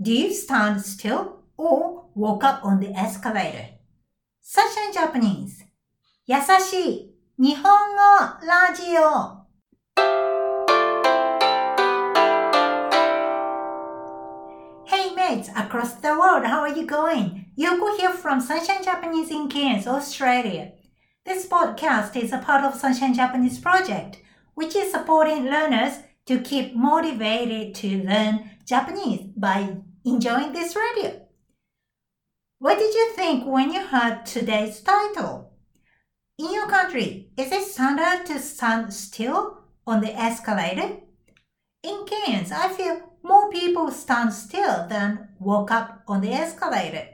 [0.00, 3.68] Do you stand still or walk up on the escalator?
[4.42, 5.64] Sunshine Japanese
[6.26, 9.44] 優しい日本語ラジオ
[14.86, 17.46] Hey mates across the world, how are you going?
[17.56, 20.72] Yoko here from Sunshine Japanese in Cairns, Australia.
[21.24, 24.18] This podcast is a part of Sunshine Japanese project,
[24.54, 29.76] which is supporting learners to keep motivated to learn Japanese by
[30.09, 31.21] enjoying this radio.
[32.57, 35.53] What did you think when you heard today's title?
[36.39, 40.97] In your country, is it standard to stand still on the escalator?
[41.83, 47.07] In Cairns, I feel more people stand still than walk up on the escalator.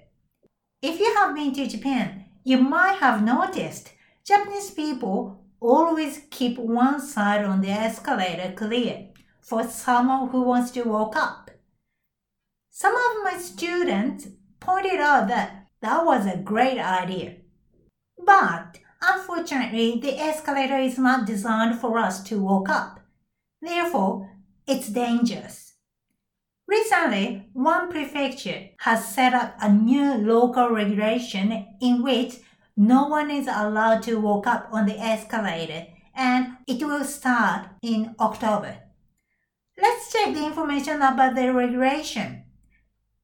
[0.81, 3.91] If you have been to Japan, you might have noticed
[4.25, 9.09] Japanese people always keep one side on the escalator clear
[9.41, 11.44] for someone who wants to walk up.
[12.77, 14.27] Some of my students
[14.59, 17.37] pointed out that that was a great idea.
[18.17, 22.99] But unfortunately, the escalator is not designed for us to walk up.
[23.61, 24.29] Therefore,
[24.67, 25.75] it's dangerous.
[26.67, 32.39] Recently, one prefecture has set up a new local regulation in which
[32.75, 38.15] no one is allowed to walk up on the escalator and it will start in
[38.19, 38.79] October.
[39.81, 42.44] Let's check the information about the regulation.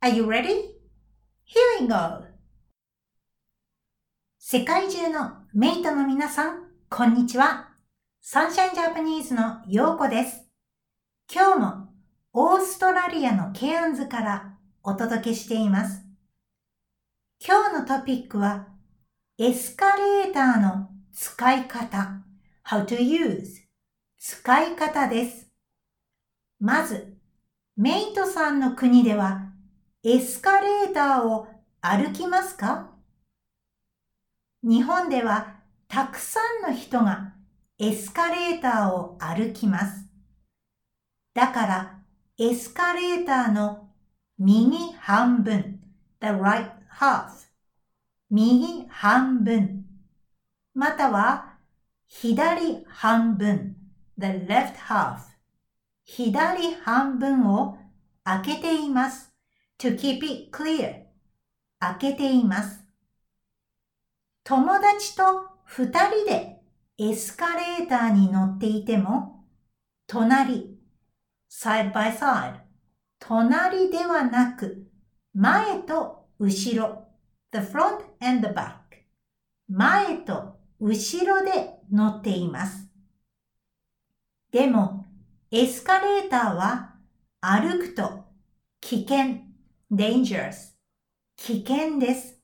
[0.04, 0.48] Are you ready?
[1.46, 2.24] Here we go!
[4.40, 7.70] 世界中のメイトの皆さん、こんにちは。
[8.20, 10.50] サンシャインジャパニーズのヨーコです。
[11.32, 11.94] 今日も
[12.34, 16.02] オーストラリアのケアンズからお届けしています。
[17.40, 18.70] 今日のトピックは
[19.38, 22.24] エスカレーターの使い方
[22.66, 23.62] how to use
[24.18, 25.52] 使い方です。
[26.60, 27.20] まず、
[27.78, 29.51] メイトさんの国では
[30.04, 31.48] エスカレーターを
[31.80, 32.90] 歩きますか？
[34.64, 37.36] 日本ではたくさんの人が
[37.78, 40.08] エスカレーターを歩きます。
[41.36, 42.00] だから
[42.40, 43.90] エスカレーターの
[44.40, 45.80] 右半分
[46.20, 47.48] the right half
[48.32, 49.86] 右半分
[50.74, 51.58] または
[52.08, 53.76] 左半分
[54.18, 55.20] the left half
[56.06, 57.78] 左半分を
[58.24, 59.31] 開けています
[59.82, 61.06] to keep it clear
[61.80, 62.82] 開けています
[64.44, 65.24] 友達と
[65.66, 66.62] 二人で
[66.98, 69.46] エスカレーターに乗っていても、
[70.06, 70.78] 隣、
[71.50, 72.60] side by side、
[73.20, 74.88] 隣ではなく、
[75.34, 77.08] 前と後ろ、
[77.52, 78.74] the front and the back、
[79.68, 82.88] 前と後ろで乗っています。
[84.52, 85.08] でも、
[85.50, 86.96] エスカレーターは
[87.40, 88.26] 歩くと
[88.82, 89.51] 危険、
[89.92, 90.74] dangerous、
[91.38, 92.40] 危険です。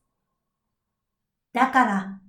[1.54, 2.22] だから、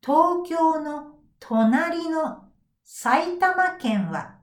[0.00, 2.44] 東京の隣の
[2.84, 4.38] 埼玉県は、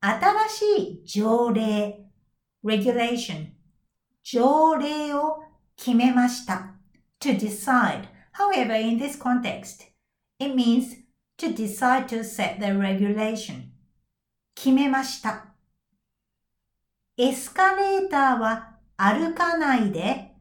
[0.00, 2.04] 新しい条例、
[2.62, 3.52] regulation、
[4.22, 5.42] 条例を
[5.76, 6.74] 決めました。
[7.24, 8.08] to decide.
[8.32, 9.86] However, in this context,
[10.38, 10.96] it means
[11.38, 13.70] to decide to set the regulation.
[14.54, 15.54] 決めました。
[17.16, 20.32] エスカレーターは歩かないで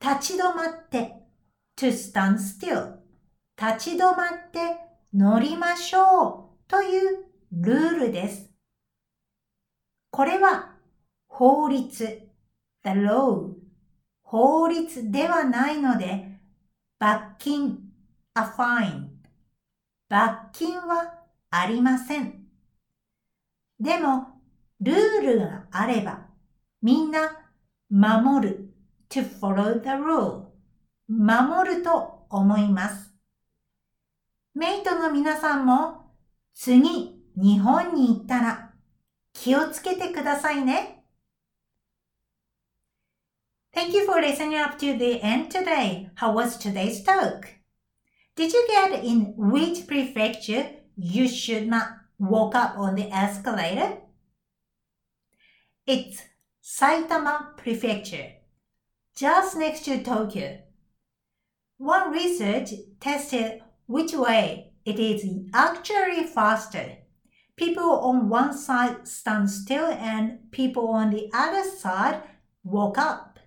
[0.00, 1.14] 立ち止まって
[1.76, 2.96] to stand still
[3.60, 4.76] 立ち止まって
[5.12, 8.50] 乗りましょうというルールです。
[10.10, 10.74] これは
[11.28, 12.28] 法律。
[12.82, 13.54] The law
[14.22, 16.38] 法律ではないので
[16.98, 17.78] 罰金。
[18.36, 19.08] A fine
[20.08, 21.14] 罰金は
[21.50, 22.44] ありません。
[23.78, 24.40] でも
[24.80, 26.26] ルールがあれば
[26.82, 27.43] みんな
[27.90, 28.74] 守る
[29.08, 30.44] to follow the rule
[31.08, 33.14] 守ると思います。
[34.54, 36.12] メイトの皆さんも
[36.54, 38.70] 次日本に行ったら
[39.32, 41.04] 気をつけてくださいね。
[43.74, 46.08] Thank you for listening up to the end today.
[46.14, 47.48] How was today's talk?
[48.36, 50.66] Did you get in which prefecture
[50.96, 51.88] you should not
[52.20, 53.98] walk up on the escalator?
[55.86, 56.22] It's
[56.66, 58.36] Saitama Prefecture,
[59.14, 60.60] just next to Tokyo.
[61.76, 62.70] One research
[63.00, 66.96] tested which way it is actually faster.
[67.54, 72.22] People on one side stand still and people on the other side
[72.62, 73.38] walk up.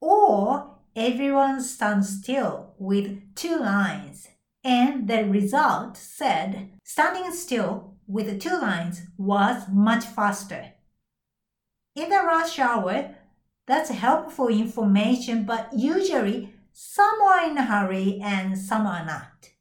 [0.00, 4.26] Or everyone stands still with two lines.
[4.64, 10.73] And the result said standing still with two lines was much faster.
[11.94, 13.14] In the rush hour,
[13.66, 19.52] That's helpful information, but usually some are in a hurry and some are not.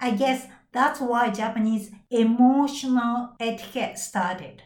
[0.00, 4.64] I guess that's why Japanese emotional etiquette started.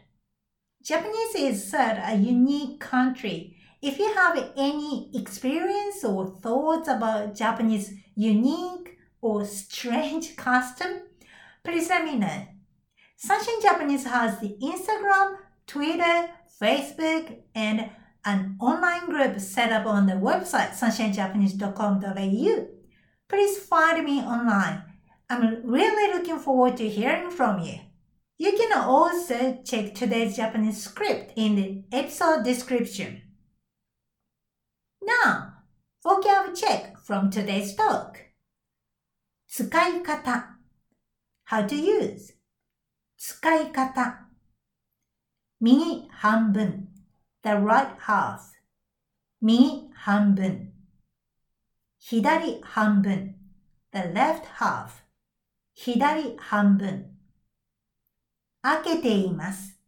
[0.83, 3.57] Japanese is such a unique country.
[3.83, 11.03] If you have any experience or thoughts about Japanese unique or strange custom,
[11.63, 12.47] please let me know.
[13.17, 15.37] Sunshine Japanese has the Instagram,
[15.67, 16.31] Twitter,
[16.62, 17.90] Facebook, and
[18.24, 22.68] an online group set up on the website sunshinejapanese.com.au.
[23.28, 24.84] Please find me online.
[25.30, 27.80] I'm really looking forward to hearing from you.
[28.38, 33.22] You can also check today's Japanese script in the episode description.
[35.02, 35.54] Now,
[36.04, 38.18] vocab check from today's talk.
[39.48, 40.58] 使い方
[41.50, 42.34] How to use
[43.18, 44.25] 使い方
[45.59, 46.89] 右半分
[47.43, 48.41] The right half
[49.41, 50.73] 右半分
[51.99, 53.35] 左半分
[53.91, 54.91] The left half
[55.75, 57.17] 左半分
[58.63, 59.79] 開けています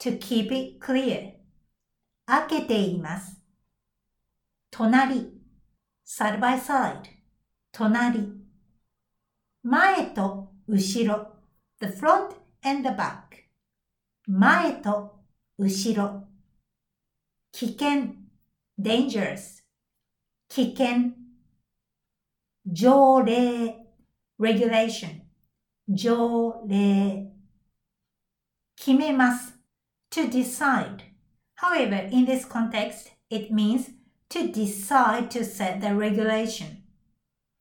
[0.00, 1.34] To keep it clear
[2.26, 3.40] 開けています
[4.70, 5.32] 隣
[6.04, 7.02] side by side
[7.72, 8.28] 隣
[9.62, 11.36] 前と後ろ
[11.80, 13.41] the front and the back
[14.27, 15.19] 前と
[15.57, 16.27] 後ろ
[17.51, 18.13] 危険
[18.79, 19.63] dangerous
[20.49, 21.13] 危険
[22.65, 23.87] 条例
[24.37, 25.21] regulation
[25.87, 27.31] 条例
[28.75, 29.53] 決めます
[30.11, 31.03] to decide
[31.55, 33.89] however in this context it means
[34.29, 36.83] to decide to set the regulation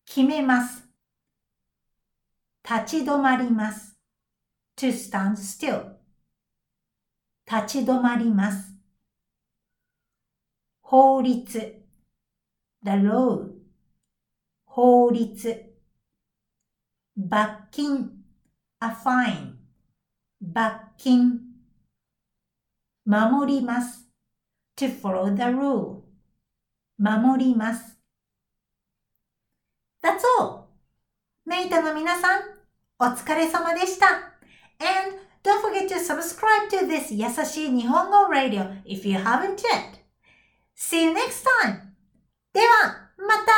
[0.04, 0.84] 決めます
[2.68, 3.96] 立ち止まります
[4.76, 5.96] to stand still
[7.51, 8.73] 立ち止まります。
[10.81, 11.83] 法律。
[12.81, 13.49] The law
[14.63, 15.75] 法律。
[17.17, 18.23] 罰金。
[18.79, 19.55] A fine
[20.41, 21.41] 罰金。
[23.05, 24.07] 守ります。
[24.77, 26.03] To follow the rule
[26.97, 27.99] 守ります。
[30.01, 30.67] That's all!
[31.45, 32.41] メイトの皆さん、
[32.97, 34.07] お疲れ様でした。
[34.79, 39.96] And don't forget to subscribe to this 優しい日本語 radio if you haven't yet.
[40.76, 41.80] See you next time!
[42.52, 43.52] では、また